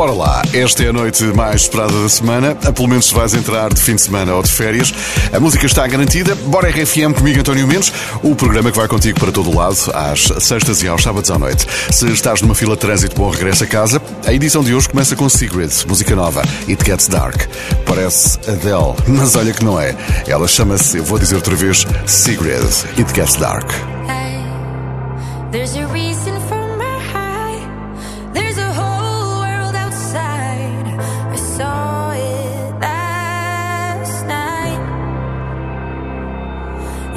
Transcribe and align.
Bora 0.00 0.12
lá! 0.12 0.40
Esta 0.54 0.82
é 0.82 0.88
a 0.88 0.94
noite 0.94 1.22
mais 1.24 1.60
esperada 1.60 1.92
da 1.92 2.08
semana, 2.08 2.56
a 2.64 2.72
pelo 2.72 2.88
menos 2.88 3.08
se 3.08 3.14
vais 3.14 3.34
entrar 3.34 3.68
de 3.68 3.82
fim 3.82 3.96
de 3.96 4.00
semana 4.00 4.34
ou 4.34 4.42
de 4.42 4.50
férias. 4.50 4.94
A 5.30 5.38
música 5.38 5.66
está 5.66 5.86
garantida. 5.86 6.34
Bora 6.34 6.70
RFM 6.70 7.12
comigo, 7.14 7.40
António 7.40 7.66
Mendes, 7.66 7.92
o 8.22 8.34
programa 8.34 8.70
que 8.70 8.78
vai 8.78 8.88
contigo 8.88 9.20
para 9.20 9.30
todo 9.30 9.50
o 9.50 9.54
lado, 9.54 9.76
às 9.92 10.22
sextas 10.42 10.82
e 10.82 10.88
aos 10.88 11.02
sábados 11.02 11.30
à 11.30 11.38
noite. 11.38 11.66
Se 11.90 12.10
estás 12.12 12.40
numa 12.40 12.54
fila 12.54 12.76
de 12.76 12.80
trânsito, 12.80 13.14
bom 13.14 13.28
regresso 13.28 13.64
a 13.64 13.66
casa. 13.66 14.00
A 14.26 14.32
edição 14.32 14.64
de 14.64 14.74
hoje 14.74 14.88
começa 14.88 15.14
com 15.14 15.28
Secret, 15.28 15.68
música 15.86 16.16
nova, 16.16 16.40
It 16.66 16.82
Gets 16.82 17.06
Dark. 17.06 17.42
Parece 17.84 18.38
Adele, 18.48 18.96
mas 19.06 19.36
olha 19.36 19.52
que 19.52 19.62
não 19.62 19.78
é. 19.78 19.94
Ela 20.26 20.48
chama-se, 20.48 20.96
eu 20.96 21.04
vou 21.04 21.18
dizer 21.18 21.34
outra 21.34 21.54
vez, 21.54 21.86
Secret, 22.06 22.86
It 22.96 23.14
Gets 23.14 23.34
Dark. 23.34 23.70
Hey, 24.08 24.40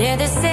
They're 0.03 0.17
the 0.17 0.27
same. 0.27 0.52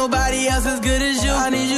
nobody 0.00 0.48
else 0.48 0.64
as 0.64 0.80
good 0.80 1.02
as 1.02 1.22
you. 1.22 1.30
I 1.30 1.50
need 1.50 1.69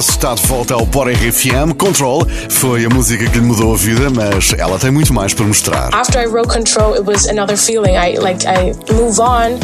regresso, 0.00 0.10
está 0.10 0.34
de 0.34 0.46
volta 0.46 0.74
ao 0.74 0.86
Bora 0.86 1.12
RFM. 1.12 1.74
Control 1.76 2.26
foi 2.48 2.84
a 2.84 2.88
música 2.88 3.28
que 3.28 3.38
lhe 3.38 3.44
mudou 3.44 3.74
a 3.74 3.76
vida, 3.76 4.08
mas 4.10 4.54
ela 4.56 4.78
tem 4.78 4.90
muito 4.90 5.12
mais 5.12 5.34
para 5.34 5.44
mostrar. 5.44 5.90
After 5.92 6.22
I 6.22 6.26
wrote 6.26 6.48
Control, 6.48 6.94
it 6.94 7.04
was 7.04 7.26
another 7.28 7.56
feeling. 7.56 7.96
I 7.96 8.18
like 8.18 8.46
I 8.46 8.72
move 8.92 9.20
on 9.20 9.58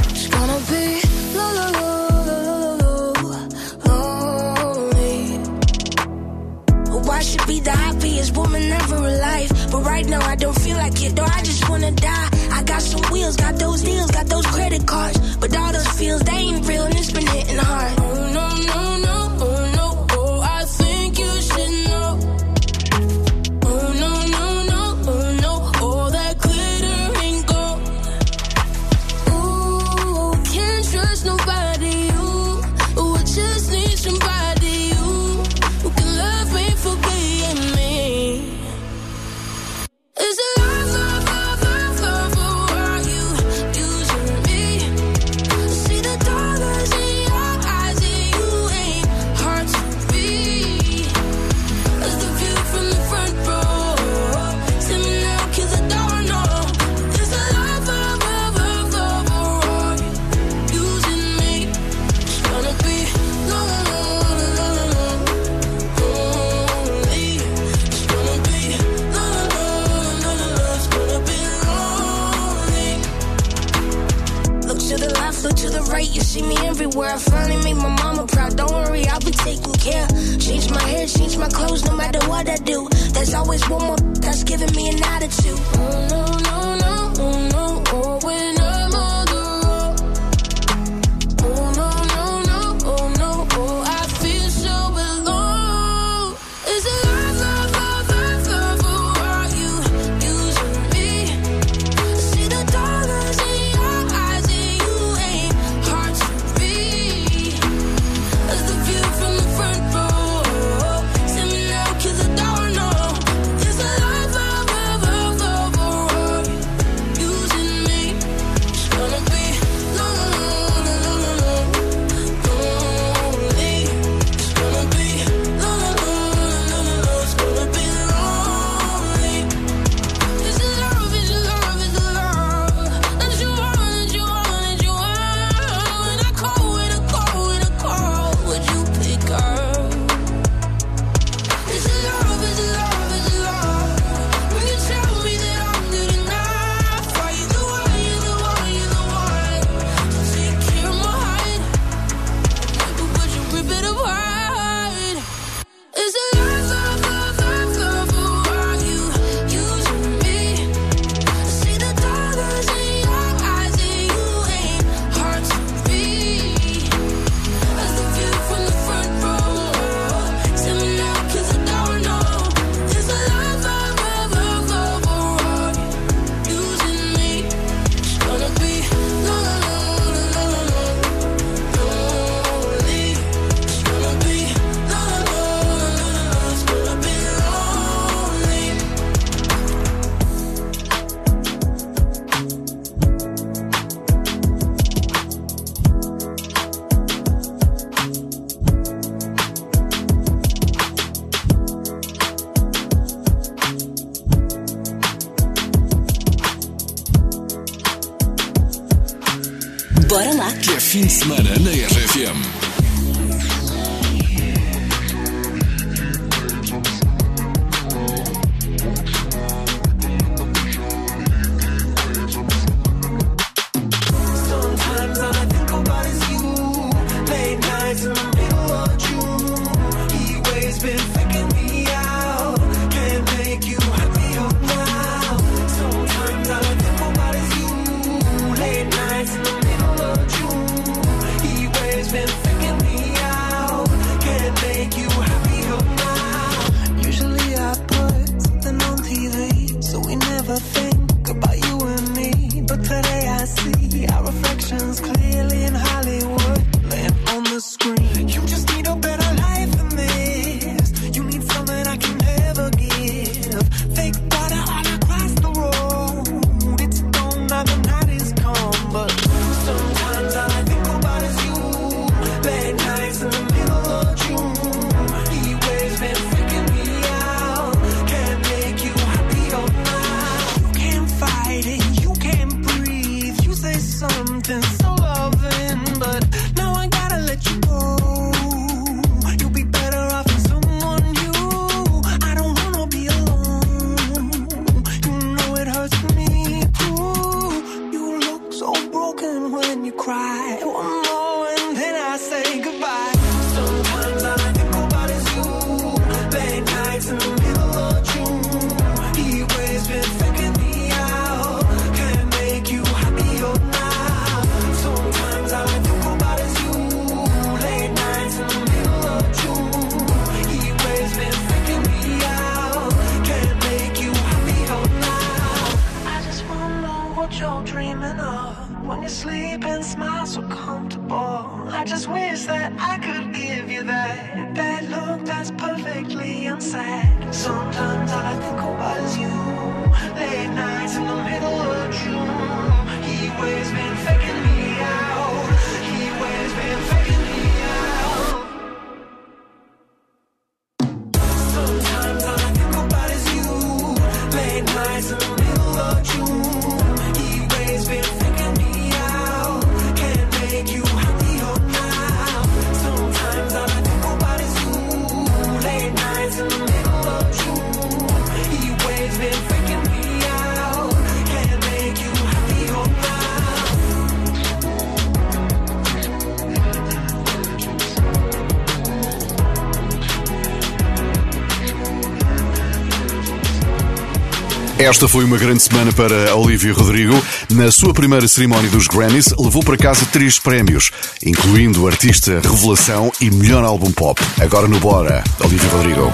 Esta 384.86 385.08
foi 385.08 385.24
uma 385.24 385.36
grande 385.36 385.64
semana 385.64 385.92
para 385.92 386.36
Olivia 386.36 386.72
Rodrigo. 386.72 387.20
Na 387.50 387.72
sua 387.72 387.92
primeira 387.92 388.28
cerimónia 388.28 388.70
dos 388.70 388.86
Grammys, 388.86 389.34
levou 389.36 389.60
para 389.64 389.76
casa 389.76 390.06
três 390.12 390.38
prémios, 390.38 390.92
incluindo 391.24 391.82
o 391.82 391.88
Artista 391.88 392.40
Revelação 392.40 393.10
e 393.20 393.28
Melhor 393.28 393.64
Álbum 393.64 393.90
Pop. 393.90 394.22
Agora 394.40 394.68
no 394.68 394.78
Bora, 394.78 395.24
Olivia 395.40 395.68
Rodrigo. 395.70 396.12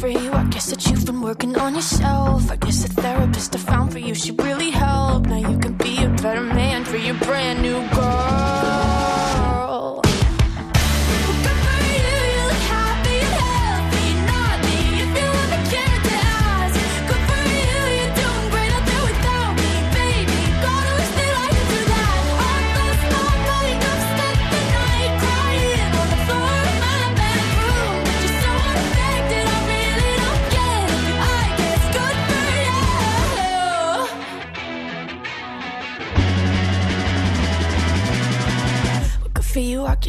for 0.00 0.08
you. 0.08 0.32
I 0.32 0.44
guess 0.44 0.70
that 0.70 0.86
you've 0.86 1.04
been 1.04 1.20
working 1.20 1.56
on 1.58 1.74
yourself. 1.74 2.50
I 2.50 2.56
guess 2.56 2.82
the 2.82 2.88
therapist 3.02 3.54
I 3.54 3.58
found 3.58 3.92
for 3.92 3.98
you, 3.98 4.14
she 4.14 4.30
really 4.32 4.70
helped. 4.70 5.28
Now 5.28 5.36
you 5.50 5.58
can 5.58 5.74
be 5.74 6.02
a 6.02 6.08
better 6.08 6.40
man. 6.40 6.59
for 6.90 6.96
your 6.96 7.14
brand 7.14 7.62
new 7.62 7.88
girl. 7.90 8.49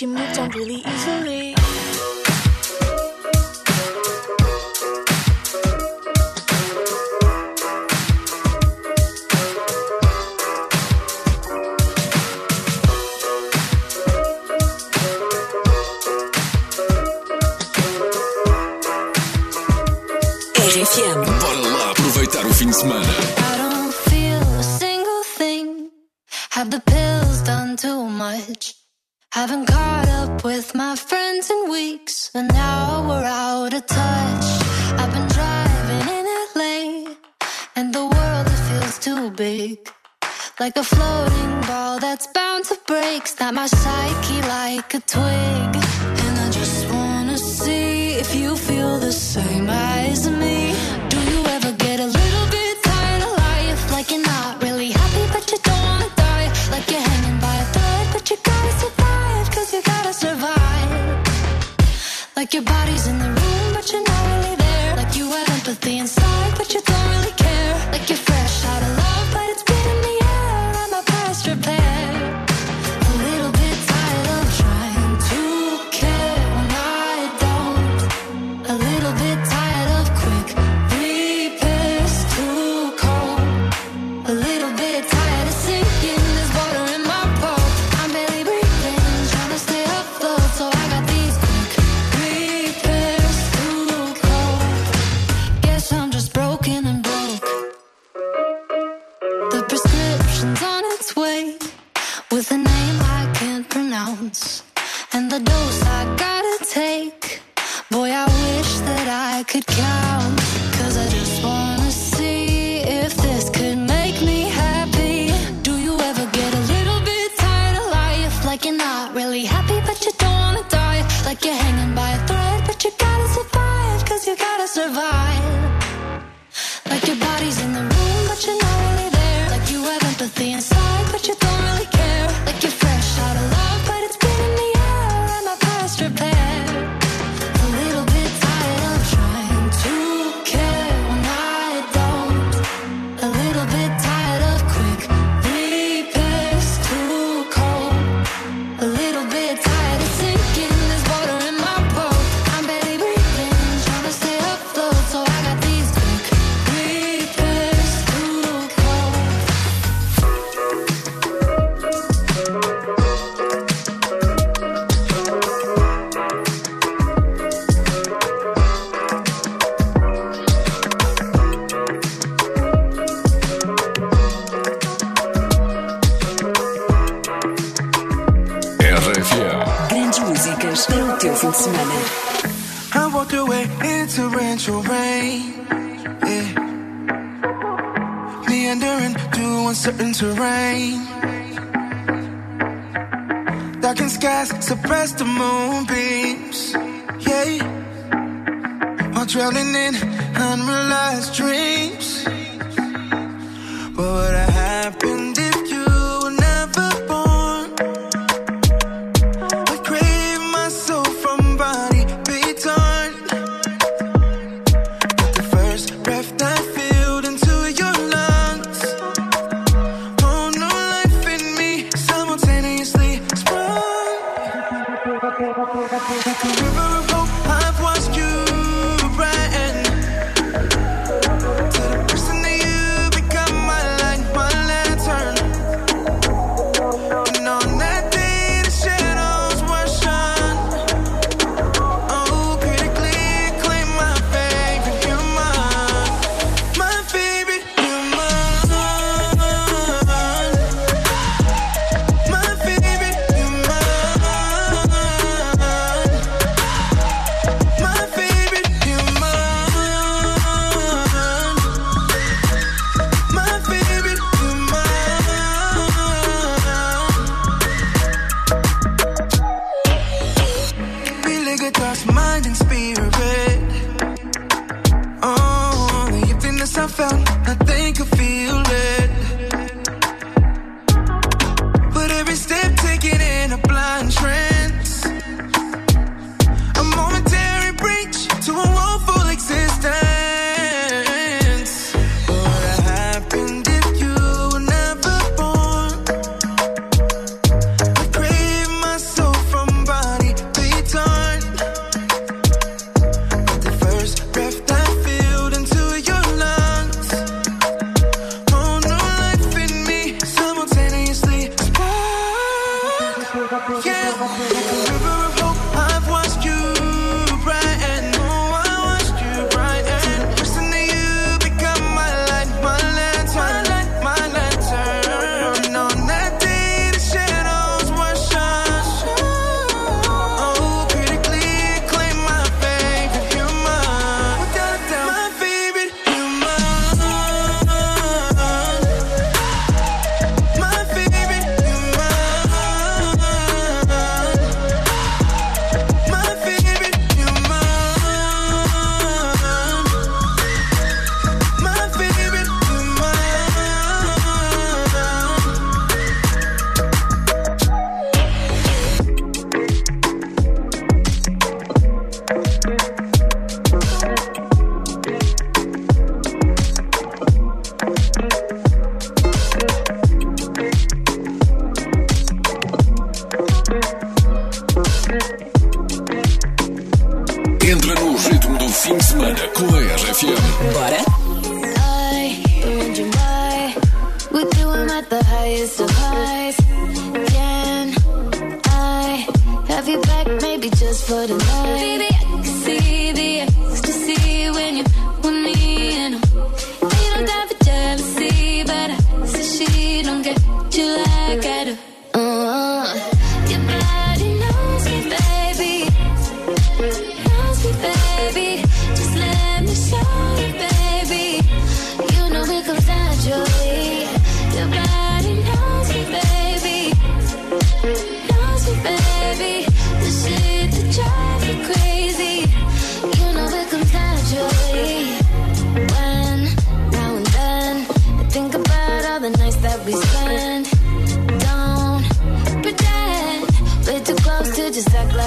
you 0.00 0.08
moved 0.08 0.38
on 0.38 0.48
really 0.50 0.82
too 38.98 39.30
big. 39.30 39.78
Like 40.58 40.76
a 40.76 40.82
floating 40.82 41.60
ball 41.68 41.98
that's 41.98 42.26
bound 42.28 42.64
to 42.66 42.78
break. 42.86 43.26
Snap 43.26 43.54
my 43.54 43.66
psyche 43.66 44.40
like 44.42 44.94
a 44.94 45.00
twig. 45.00 45.70
And 46.24 46.34
I 46.44 46.50
just 46.50 46.90
wanna 46.90 47.38
see 47.38 48.14
if 48.14 48.34
you 48.34 48.56
feel 48.56 48.98
the 48.98 49.12
same 49.12 49.68
as 49.68 50.28
me. 50.28 50.74
Do 51.08 51.18
you 51.30 51.40
ever 51.56 51.72
get 51.72 52.00
a 52.00 52.06
little 52.06 52.46
bit 52.56 52.82
tired 52.82 53.22
of 53.22 53.32
life? 53.48 53.92
Like 53.92 54.10
you're 54.10 54.26
not 54.34 54.62
really 54.62 54.90
happy, 54.90 55.24
but 55.34 55.44
you 55.52 55.58
don't 55.62 55.82
wanna 55.88 56.10
die. 56.16 56.48
Like 56.70 56.90
you're 56.90 57.06
hanging 57.10 57.38
by 57.40 57.56
a 57.64 57.66
thread, 57.74 58.06
but 58.14 58.30
you 58.30 58.36
gotta 58.42 58.72
survive. 58.82 59.46
You 59.72 59.82
gotta 59.82 60.12
survive. 60.12 60.90
Like 62.36 62.54
your 62.54 62.64
body's 62.64 63.06
in 63.06 63.18
the 63.18 63.39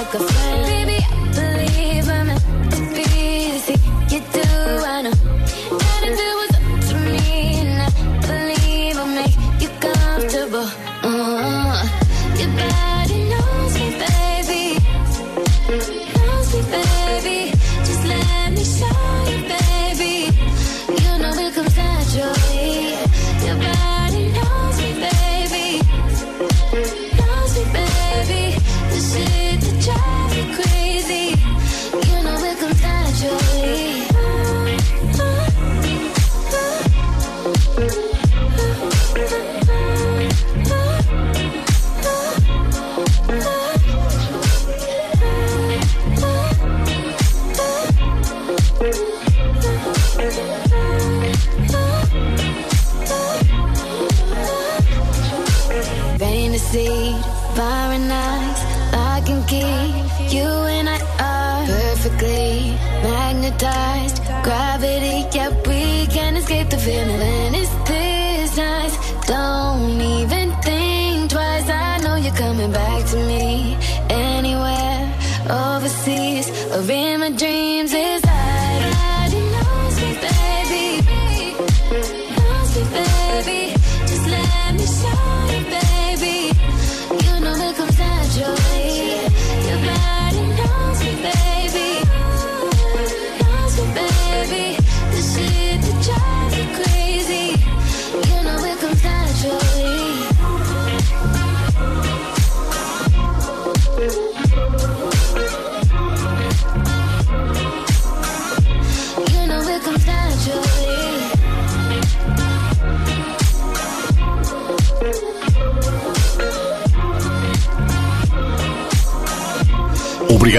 like 0.04 0.14
a 0.14 0.32
friend. 0.32 0.63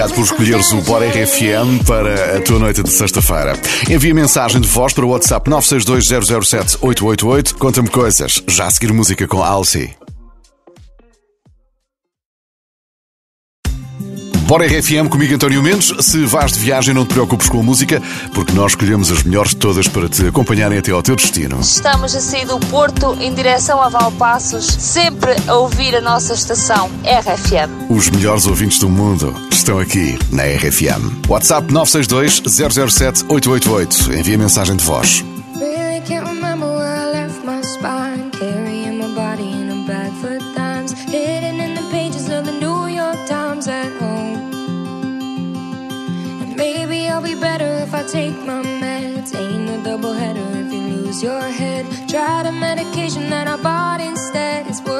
Obrigado 0.06 0.14
por 0.14 0.24
escolheres 0.24 0.72
o 0.72 0.80
Bora 0.82 1.08
RFM 1.08 1.82
para 1.84 2.36
a 2.36 2.40
tua 2.40 2.60
noite 2.60 2.82
de 2.82 2.90
sexta-feira. 2.90 3.54
Envia 3.90 4.14
mensagem 4.14 4.60
de 4.60 4.68
voz 4.68 4.92
para 4.92 5.04
o 5.04 5.08
WhatsApp 5.08 5.50
962007888. 5.50 7.54
Conta-me 7.54 7.88
coisas. 7.88 8.40
Já 8.46 8.66
a 8.66 8.70
seguir 8.70 8.92
música 8.92 9.26
com 9.26 9.42
Alcy. 9.42 9.96
Bora 14.46 14.64
RFM 14.64 15.08
comigo 15.10 15.34
António 15.34 15.60
Mendes. 15.60 15.92
Se 15.98 16.24
vais 16.24 16.52
de 16.52 16.60
viagem, 16.60 16.94
não 16.94 17.04
te 17.04 17.12
preocupes 17.12 17.48
com 17.48 17.58
a 17.58 17.62
música, 17.64 18.00
porque 18.32 18.52
nós 18.52 18.72
escolhemos 18.72 19.10
as 19.10 19.24
melhores 19.24 19.50
de 19.50 19.56
todas 19.56 19.88
para 19.88 20.08
te 20.08 20.28
acompanharem 20.28 20.78
até 20.78 20.92
ao 20.92 21.02
teu 21.02 21.16
destino. 21.16 21.58
Estamos 21.58 22.14
a 22.14 22.20
sair 22.20 22.46
do 22.46 22.60
Porto 22.60 23.18
em 23.20 23.34
direção 23.34 23.82
a 23.82 23.88
Valpassos, 23.88 24.66
sempre 24.66 25.34
a 25.48 25.56
ouvir 25.56 25.96
a 25.96 26.00
nossa 26.00 26.32
estação 26.32 26.88
RFM. 27.02 27.90
Os 27.90 28.08
melhores 28.08 28.46
ouvintes 28.46 28.78
do 28.78 28.88
mundo 28.88 29.34
estão 29.66 29.80
aqui 29.80 30.16
na 30.30 30.44
RFM. 30.44 31.26
WhatsApp 31.28 31.72
962 31.72 32.40
007 32.46 33.24
888. 33.28 34.12
Envia 34.12 34.38
mensagem 34.38 34.76
de 34.76 34.84
voz. 34.84 35.24
Really 35.58 36.00
can't 36.06 36.24
remember 36.24 36.66
a 36.66 37.06
bag 39.86 40.12
for 40.20 40.38
times. 40.54 40.92
Hidden 40.92 41.60
in 41.60 41.74
the 41.74 41.82
pages 41.90 42.28
of 42.28 42.44
the 42.44 42.52
New 42.52 42.86
York 42.86 43.18
Times 43.26 43.66
at 43.66 43.90
home. 44.00 44.36
Be 47.22 47.34
better 47.34 47.82
if 47.82 47.92
I 47.92 48.04
take 48.04 48.36
my 48.46 48.62
meds. 48.62 49.34
Ain't 49.34 49.70
a 49.70 49.82
double 49.82 50.12
header 50.12 50.46
if 50.60 50.72
you 50.72 50.80
lose 50.80 51.22
your 51.22 51.40
head. 51.40 51.86
Try 52.08 52.44
the 52.44 52.52
medication 52.52 53.30
that 53.30 53.48
I 53.48 53.56
bought 53.56 54.00
instead. 54.00 54.66
It's 54.68 54.80
working 54.82 54.95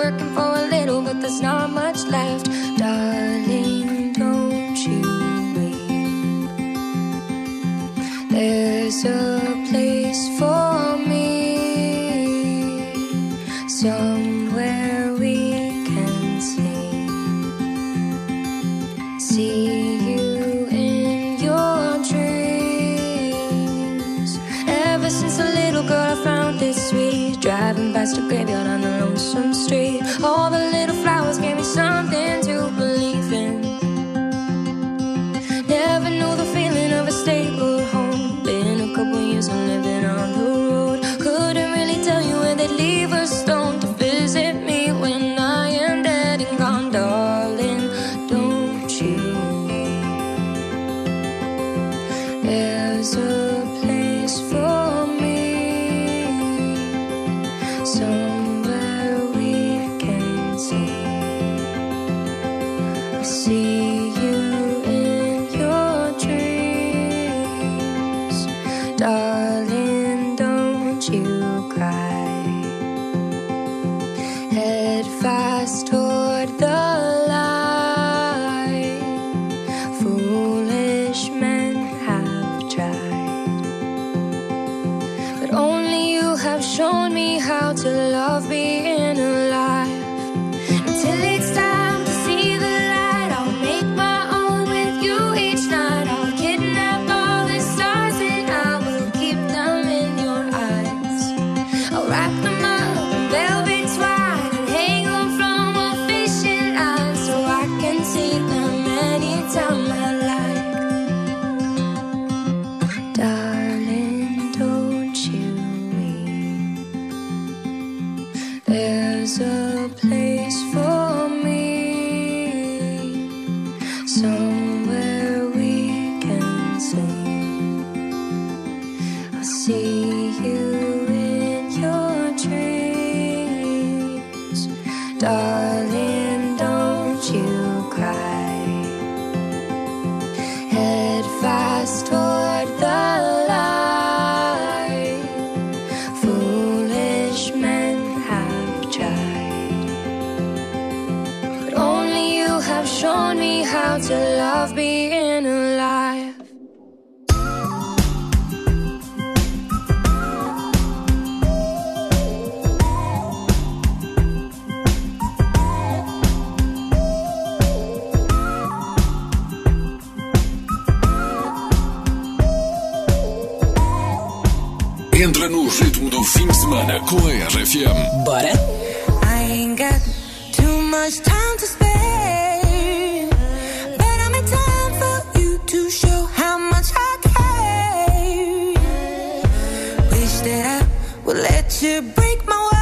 let 191.37 191.83
you 191.83 192.01
break 192.01 192.46
my 192.46 192.76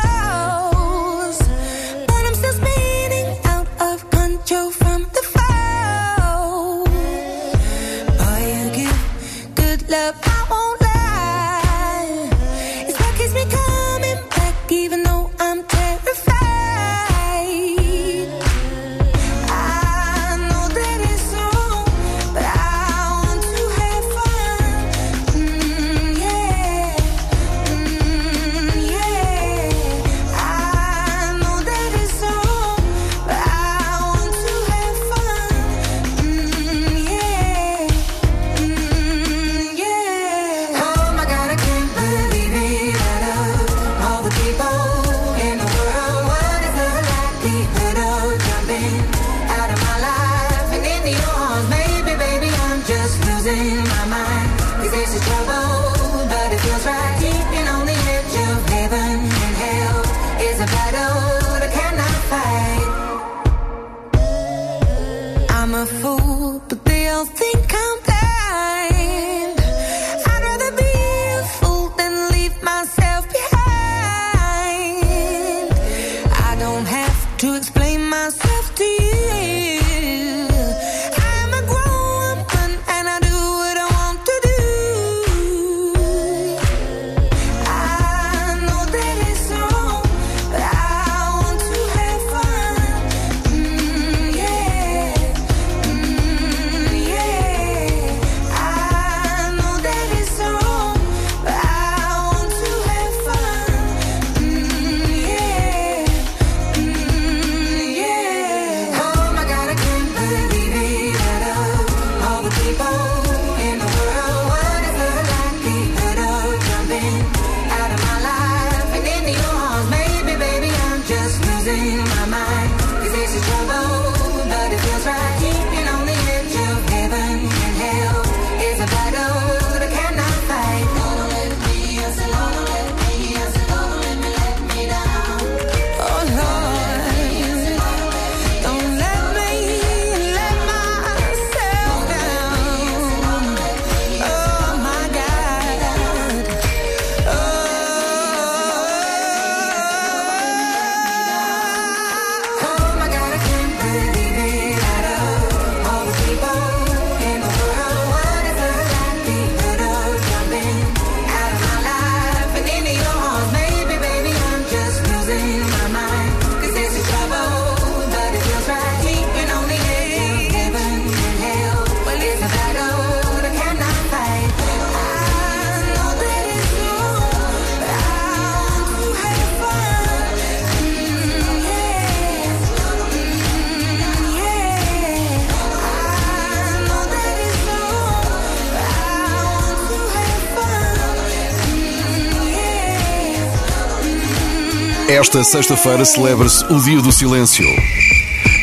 Esta 195.08 195.44
sexta-feira 195.44 196.02
celebra-se 196.04 196.64
o 196.72 196.80
Dia 196.80 197.00
do 197.00 197.12
Silêncio. 197.12 197.66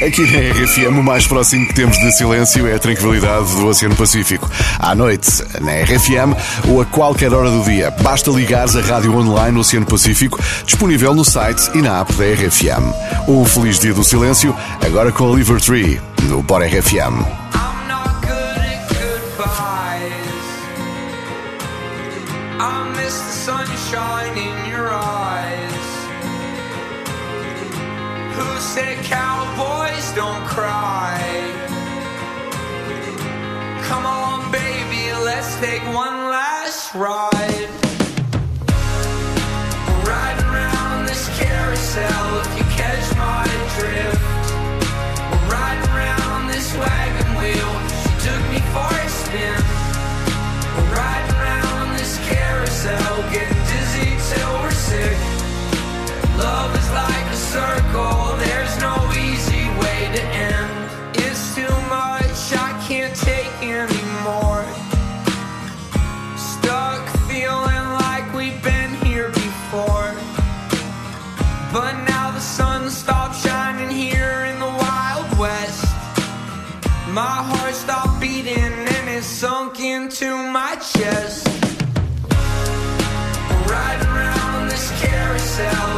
Aqui 0.05 0.21
na 0.21 0.39
RFM, 0.51 0.97
o 0.97 1.03
mais 1.03 1.27
próximo 1.27 1.67
que 1.67 1.75
temos 1.75 1.95
de 1.99 2.11
silêncio 2.17 2.67
é 2.67 2.73
a 2.73 2.79
tranquilidade 2.79 3.55
do 3.55 3.67
Oceano 3.67 3.95
Pacífico. 3.95 4.49
À 4.79 4.95
noite, 4.95 5.29
na 5.61 5.71
RFM 5.83 6.35
ou 6.67 6.81
a 6.81 6.85
qualquer 6.85 7.31
hora 7.31 7.51
do 7.51 7.63
dia, 7.63 7.91
basta 8.01 8.31
ligares 8.31 8.75
a 8.75 8.81
rádio 8.81 9.15
online 9.15 9.59
Oceano 9.59 9.85
Pacífico, 9.85 10.39
disponível 10.65 11.13
no 11.13 11.23
site 11.23 11.69
e 11.75 11.81
na 11.81 11.99
app 12.01 12.11
da 12.13 12.25
RFM. 12.25 12.91
Um 13.27 13.45
feliz 13.45 13.77
dia 13.77 13.93
do 13.93 14.03
silêncio, 14.03 14.55
agora 14.83 15.11
com 15.11 15.25
Oliver 15.25 15.61
Tree, 15.61 16.01
no 16.23 16.41
Bora 16.41 16.65
RFM. 16.65 17.40
don't 30.15 30.43
cry. 30.45 31.19
Come 33.87 34.05
on, 34.05 34.51
baby, 34.51 35.13
let's 35.23 35.55
take 35.59 35.81
one 35.93 36.27
last 36.27 36.93
ride. 36.93 37.69
We're 39.87 40.03
riding 40.03 40.45
around 40.51 41.05
this 41.05 41.29
carousel 41.39 42.41
if 42.43 42.57
you 42.57 42.65
catch 42.75 43.07
my 43.15 43.47
drift. 43.79 44.19
We're 45.31 45.47
riding 45.47 45.89
around 45.95 46.47
this 46.47 46.67
wagon 46.75 47.29
wheel, 47.39 47.71
she 48.01 48.11
took 48.27 48.43
me 48.51 48.59
for 48.75 48.91
a 48.91 49.07
spin. 49.07 49.63
We're 50.75 50.91
riding 50.91 51.35
around 51.39 51.97
this 51.97 52.19
carousel, 52.27 53.15
getting 53.31 53.63
dizzy 53.71 54.11
till 54.27 54.53
we're 54.59 54.71
sick. 54.71 55.17
Love 56.37 56.75
is 56.75 56.89
like 56.91 57.27
a 57.31 57.35
circle, 57.35 58.35
there's 58.43 58.77
no 58.79 59.10
it's 60.03 61.55
too 61.55 61.75
much, 61.87 62.53
I 62.57 62.71
can't 62.87 63.15
take 63.15 63.53
anymore. 63.61 64.65
Stuck 66.35 67.07
feeling 67.29 67.85
like 68.01 68.33
we've 68.33 68.61
been 68.63 68.93
here 69.05 69.29
before. 69.29 70.13
But 71.71 71.93
now 72.03 72.31
the 72.31 72.39
sun 72.39 72.89
stopped 72.89 73.35
shining 73.35 73.91
here 73.91 74.45
in 74.51 74.59
the 74.59 74.65
Wild 74.65 75.37
West. 75.37 75.85
My 77.09 77.37
heart 77.49 77.75
stopped 77.75 78.19
beating 78.19 78.57
and 78.57 79.09
it 79.09 79.23
sunk 79.23 79.79
into 79.79 80.35
my 80.35 80.75
chest. 80.77 81.47
Riding 83.69 84.07
around 84.07 84.67
this 84.67 84.89
carousel. 84.99 85.90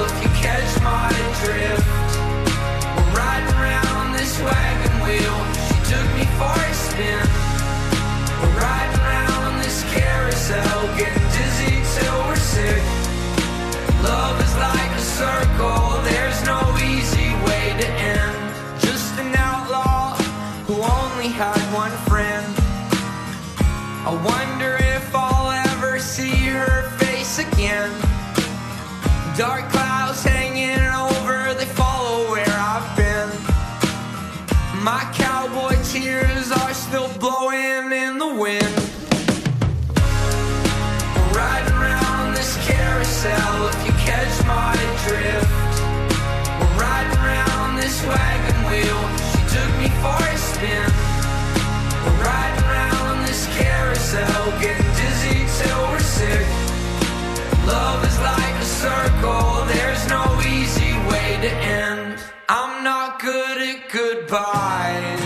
goodbyes. 64.33 65.19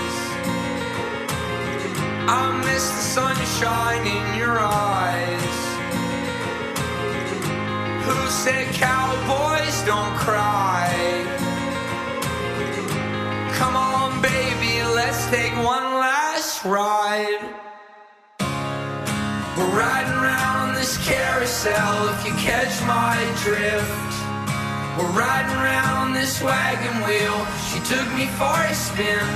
I 2.28 2.62
miss 2.66 2.90
the 2.90 3.06
sunshine 3.16 4.06
in 4.06 4.38
your 4.38 4.60
eyes. 4.60 5.58
Who 8.06 8.18
said 8.28 8.66
cowboys 8.74 9.82
don't 9.86 10.14
cry? 10.18 10.92
Come 13.54 13.78
on, 13.78 14.22
baby, 14.22 14.84
let's 14.94 15.26
take 15.30 15.54
one 15.56 15.88
last 16.04 16.66
ride. 16.66 17.44
We're 19.58 19.78
riding 19.86 20.18
around 20.22 20.76
this 20.76 20.98
carousel 21.08 22.10
if 22.10 22.26
you 22.26 22.34
catch 22.34 22.76
my 22.86 23.16
drift. 23.44 24.17
We're 24.98 25.14
riding 25.14 25.56
around 25.56 26.14
this 26.14 26.42
wagon 26.42 26.98
wheel. 27.06 27.38
She 27.70 27.80
took 27.86 28.08
me 28.18 28.26
for 28.40 28.58
a 28.66 28.74
spin. 28.74 29.28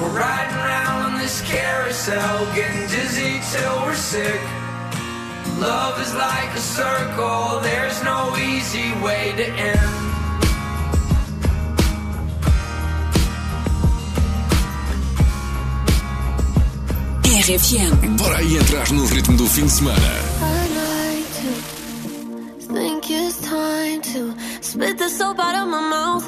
We're 0.00 0.16
riding 0.16 0.56
around 0.56 1.12
on 1.12 1.18
this 1.18 1.42
carousel, 1.42 2.36
getting 2.54 2.86
dizzy 2.88 3.40
till 3.52 3.76
we're 3.84 3.94
sick. 3.94 4.40
Love 5.58 6.00
is 6.00 6.14
like 6.14 6.50
a 6.54 6.60
circle, 6.60 7.60
there's 7.60 8.02
no 8.02 8.36
easy 8.36 8.92
way 9.04 9.32
to 9.36 9.44
end. 9.44 10.06
RFM. 17.46 18.16
Bora 18.16 18.38
aí 18.38 18.56
entrar 18.56 18.90
no 18.90 19.04
ritmo 19.06 19.36
do 19.36 19.48
fim 19.48 19.66
de 19.66 19.70
semana. 19.70 20.25
the 25.06 25.12
soap 25.12 25.38
out 25.38 25.54
of 25.54 25.68
my 25.68 25.80
mouth 25.96 26.26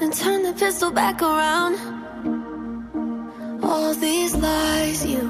and 0.00 0.12
turn 0.12 0.42
the 0.42 0.52
pistol 0.52 0.90
back 0.90 1.22
around. 1.22 1.74
All 3.62 3.94
these 3.94 4.34
lies, 4.34 5.06
you 5.06 5.22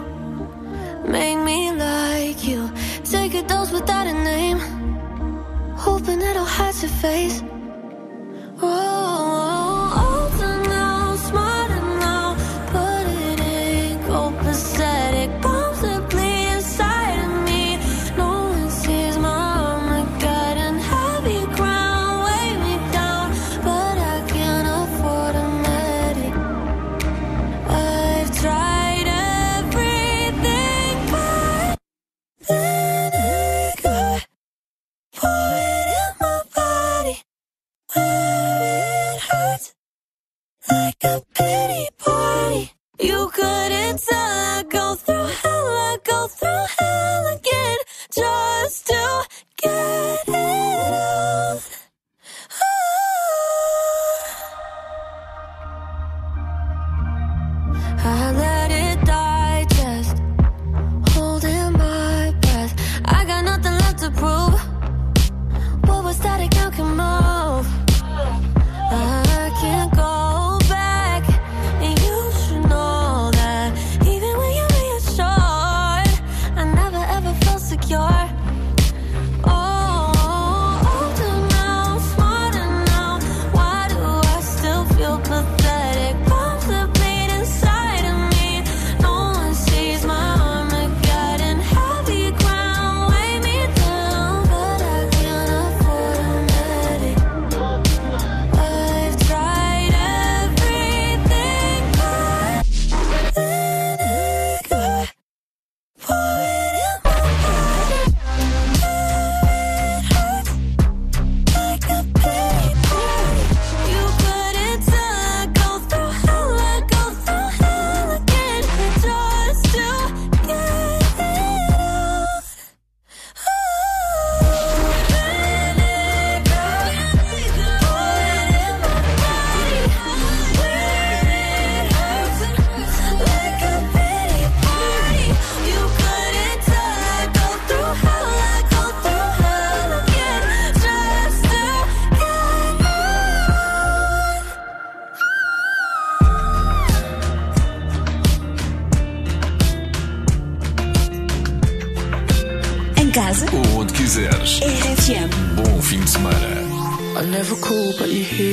make 1.05 1.39
me 1.41 1.73
like 1.73 2.43
you. 2.49 2.73
Take 3.05 3.35
a 3.35 3.43
dose 3.43 3.71
without 3.71 4.07
a 4.07 4.15
name, 4.15 4.61
hoping 5.77 6.23
it'll 6.23 6.53
hide 6.59 6.77
your 6.81 6.95
face. 7.05 7.43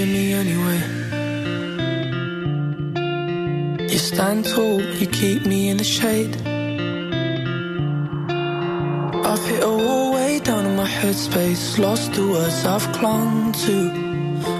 at 0.05 0.11
me 0.11 0.33
anyway. 0.33 0.81
You 3.91 3.99
stand 3.99 4.45
tall, 4.45 4.81
you 4.81 5.07
keep 5.07 5.45
me 5.45 5.69
in 5.69 5.77
the 5.77 5.83
shade. 5.83 6.35
I've 9.29 9.45
hit 9.49 9.63
a 9.63 9.69
wall 9.69 10.13
way 10.13 10.39
down 10.39 10.65
in 10.65 10.75
my 10.75 10.87
headspace, 10.87 11.79
lost 11.79 12.13
the 12.13 12.27
words 12.27 12.65
I've 12.65 12.87
clung 12.93 13.53
to. 13.65 13.77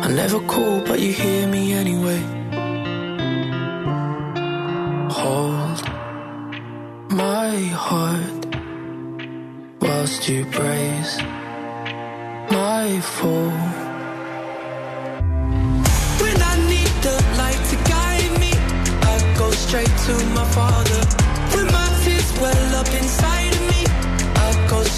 I 0.06 0.08
never 0.22 0.40
call, 0.54 0.82
but 0.82 1.00
you 1.00 1.14
hear 1.14 1.48
me 1.48 1.74
anyway. 1.74 2.22
Hold 5.20 5.80
my 7.12 7.56
heart 7.88 8.46
whilst 9.82 10.28
you 10.30 10.46
praise 10.46 11.14
my 12.52 13.00
fall. 13.02 13.45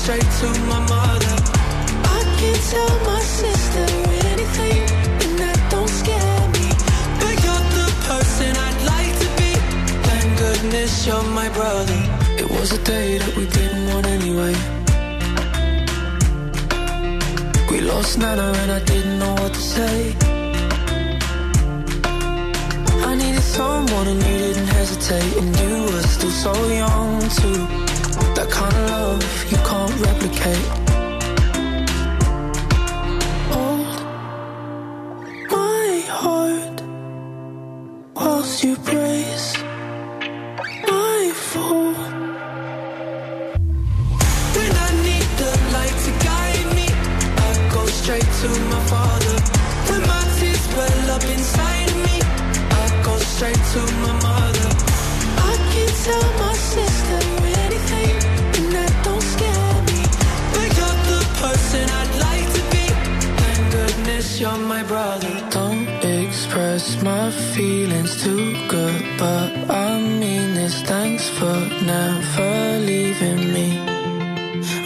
Straight 0.08 0.32
to 0.40 0.48
my 0.72 0.80
mother. 0.88 1.36
I 2.18 2.22
can't 2.40 2.64
tell 2.72 2.96
my 3.12 3.20
sister 3.40 3.86
anything, 4.32 4.84
and 5.24 5.34
that 5.42 5.60
don't 5.70 5.94
scare 6.02 6.44
me. 6.56 6.68
But 7.22 7.36
you're 7.44 7.68
the 7.80 7.88
person 8.08 8.52
I'd 8.68 8.82
like 8.94 9.14
to 9.24 9.30
be. 9.40 9.52
Thank 10.08 10.28
goodness 10.44 11.06
you're 11.06 11.28
my 11.42 11.50
brother. 11.50 12.00
It 12.42 12.50
was 12.50 12.72
a 12.72 12.82
day 12.86 13.18
that 13.18 13.34
we 13.36 13.46
didn't 13.58 13.84
want 13.92 14.06
anyway. 14.18 14.56
We 17.70 17.82
lost 17.82 18.18
Nana 18.18 18.48
and 18.62 18.72
I 18.80 18.82
didn't 18.92 19.20
know 19.20 19.34
what 19.42 19.54
to 19.60 19.64
say. 19.76 20.16
I 23.10 23.14
needed 23.24 23.48
someone 23.60 24.08
and 24.08 24.22
you 24.30 24.38
didn't 24.46 24.72
hesitate 24.80 25.32
And 25.42 25.50
you 25.60 25.76
were 25.92 26.08
still 26.16 26.36
so 26.46 26.54
young 26.70 27.20
too 27.40 27.87
That 28.38 28.52
kind 28.52 28.76
of 28.76 28.90
love 28.92 29.52
you 29.52 29.58
can't 29.58 29.96
replicate. 30.06 30.68
Hold 33.50 33.88
my 35.50 36.04
heart 36.08 36.84
Whilst 38.16 38.64
you 38.64 38.76
brace 38.76 38.97
my 66.96 67.32
feelings 67.54 68.24
too 68.24 68.56
good 68.68 69.04
But 69.18 69.50
I 69.70 70.00
mean 70.00 70.54
this 70.56 70.82
Thanks 70.84 71.28
for 71.38 71.58
never 71.86 72.80
leaving 72.80 73.54
me 73.54 73.98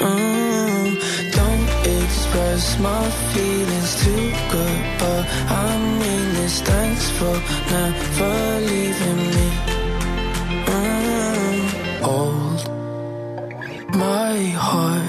Mm, 0.01 0.97
don't 1.31 1.69
express 2.01 2.79
my 2.79 3.09
feelings 3.33 4.03
too 4.03 4.31
good, 4.51 4.81
but 4.99 5.25
I 5.49 5.77
mean 5.99 6.33
this. 6.33 6.61
Thanks 6.61 7.09
for 7.17 7.35
never 7.69 8.59
leaving 8.69 9.21
me. 9.35 9.47
Mm, 10.65 11.59
hold 12.01 12.61
my 13.95 14.39
heart. 14.67 15.00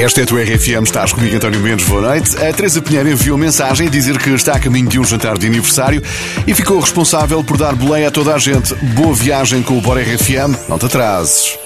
Esta 0.00 0.22
é 0.22 0.24
a 0.24 0.26
tua 0.26 0.42
RFM, 0.42 0.84
estás 0.84 1.12
comigo 1.12 1.36
António 1.36 1.60
Mendes, 1.60 1.86
boa 1.86 2.00
noite. 2.00 2.34
A 2.42 2.50
Teresa 2.54 2.80
Pinheiro 2.80 3.10
enviou 3.10 3.36
mensagem 3.36 3.86
a 3.86 3.90
dizer 3.90 4.16
que 4.18 4.30
está 4.30 4.54
a 4.54 4.58
caminho 4.58 4.88
de 4.88 4.98
um 4.98 5.04
jantar 5.04 5.36
de 5.36 5.46
aniversário 5.46 6.02
e 6.46 6.54
ficou 6.54 6.80
responsável 6.80 7.44
por 7.44 7.58
dar 7.58 7.74
boleia 7.74 8.08
a 8.08 8.10
toda 8.10 8.34
a 8.34 8.38
gente. 8.38 8.74
Boa 8.76 9.14
viagem 9.14 9.62
com 9.62 9.76
o 9.76 9.80
Bora 9.82 10.00
RFM, 10.00 10.56
não 10.70 10.78
te 10.78 10.86
atrases. 10.86 11.59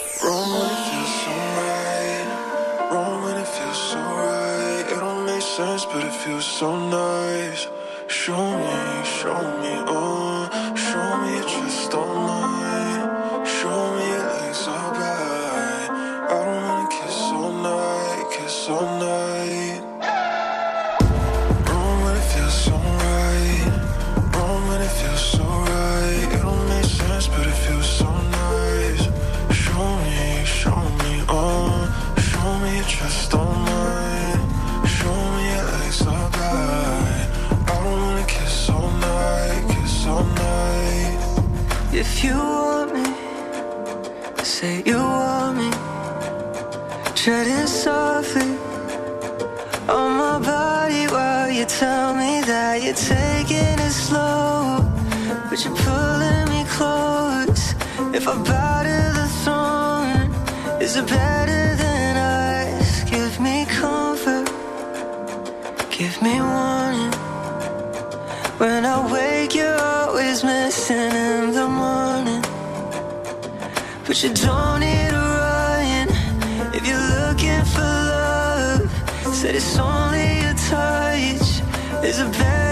Treading 47.25 47.67
softly 47.67 48.51
on 49.89 50.11
my 50.19 50.39
body 50.41 51.07
while 51.07 51.51
you 51.51 51.65
tell 51.65 52.13
me 52.13 52.43
that 52.43 52.83
you're 52.83 52.93
taking 52.93 53.79
it 53.81 53.93
slow. 53.93 54.85
But 55.49 55.65
you're 55.65 55.75
pulling 55.75 56.49
me 56.51 56.65
close. 56.69 57.73
If 58.13 58.29
I 58.29 58.35
bow 58.49 58.83
to 58.89 58.99
the 59.19 59.29
throne, 59.41 60.83
is 60.83 60.97
it 60.97 61.07
better 61.07 61.65
than 61.77 62.17
us? 62.19 63.05
Give 63.09 63.41
me 63.41 63.65
comfort, 63.71 64.45
give 65.91 66.21
me 66.21 66.43
warning. 66.43 67.15
When 68.59 68.85
I 68.85 68.99
wake, 69.11 69.55
you're 69.55 69.81
always 69.81 70.45
missing 70.45 71.13
in 71.29 71.53
the 71.53 71.69
morning. 71.71 72.45
But 74.07 74.23
you 74.23 74.29
don't 74.35 74.74
it's 79.57 79.79
only 79.79 80.41
a 80.41 80.55
touch. 80.55 81.63
Is 82.05 82.19
it 82.19 82.33
better 82.33 82.64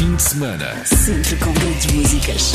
Fim 0.00 0.16
de 0.16 0.22
semana. 0.22 0.82
sempre 0.86 1.36
com 1.36 1.52
grandes 1.52 1.92
músicas. 1.92 2.54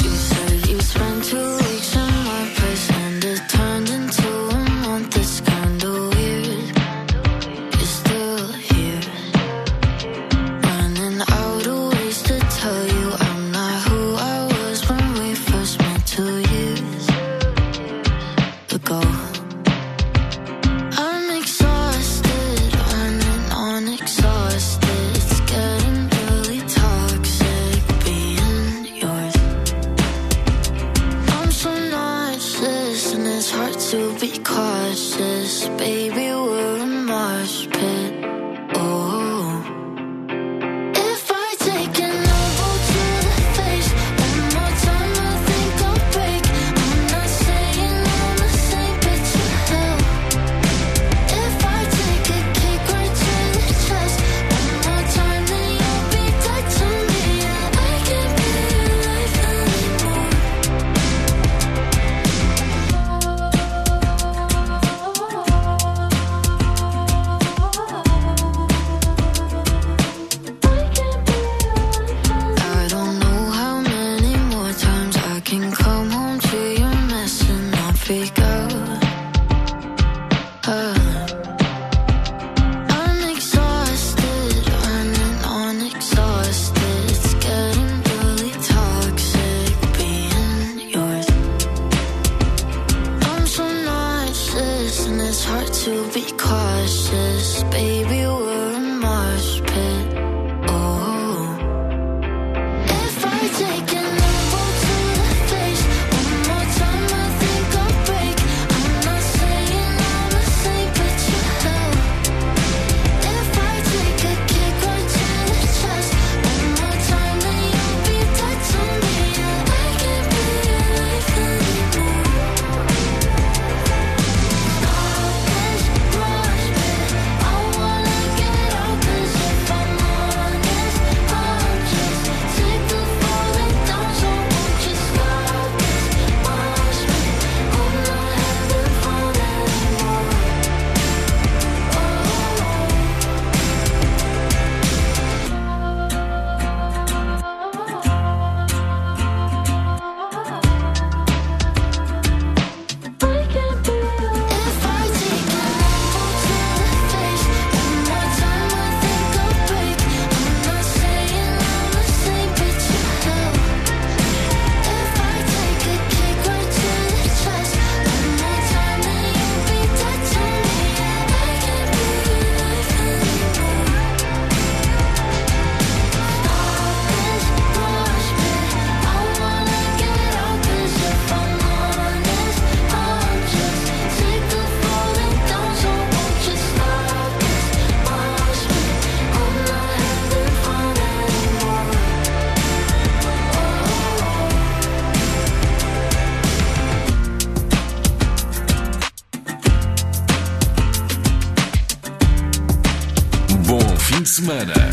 Fim 204.46 204.85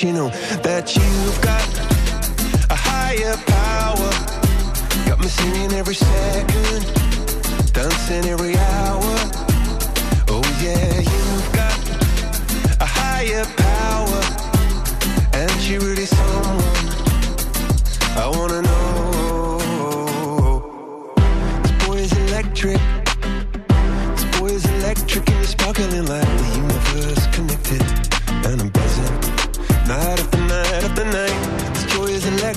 cappuccino 0.00 0.30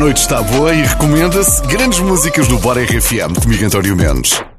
noite 0.00 0.22
está 0.22 0.40
boa 0.40 0.72
e 0.72 0.82
recomenda-se 0.82 1.60
grandes 1.66 1.98
músicas 1.98 2.48
do 2.48 2.58
Bora 2.58 2.82
RFM 2.82 3.38
comigo, 3.42 3.66
António 3.66 3.94
Mendes. 3.94 4.49